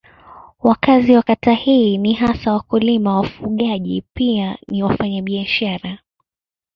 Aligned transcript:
Wakazi 0.59 1.15
wa 1.15 1.21
kata 1.21 1.53
hii 1.53 1.97
ni 1.97 2.13
hasa 2.13 2.53
wakulima 2.53 3.03
na 3.09 3.15
wafugaji 3.17 4.03
pia 4.13 4.57
ni 4.67 4.83
wafanyabiashara. 4.83 5.99